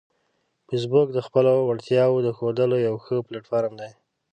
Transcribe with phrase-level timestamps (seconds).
[0.67, 3.91] فېسبوک د خپلو وړتیاوو د ښودلو یو ښه پلیټ فارم دی